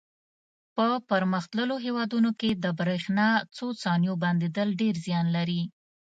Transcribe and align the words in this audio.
په 0.75 0.87
پرمختللو 1.09 1.75
هېوادونو 1.85 2.29
کې 2.39 2.49
د 2.63 2.65
برېښنا 2.79 3.27
څو 3.55 3.67
ثانیو 3.83 4.13
بندېدل 4.23 4.67
ډېر 4.81 4.95
زیان 5.05 5.25
لري. 5.35 5.61